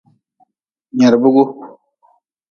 [0.95, 1.43] Nyerbigu.